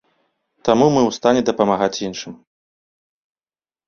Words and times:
Таму 0.69 0.85
мы 0.95 1.01
ў 1.01 1.11
стане 1.17 1.41
дапамагаць 1.49 2.01
іншым. 2.07 2.33